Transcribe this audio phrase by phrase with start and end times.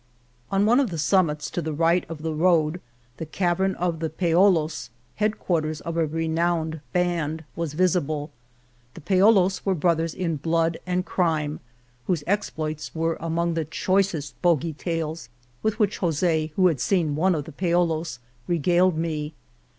[0.49, 2.81] On one of the summits to the right of the road,
[3.17, 8.31] the cavern of the Paolos, head quarters of a renowned band, was visible.
[8.95, 11.59] The Pao los were brothers in blood and crime
[12.07, 15.29] whose exploits were among the choicest bogy tales
[15.61, 19.35] with which Jos6, who had seen one of the Paolos, regaled me.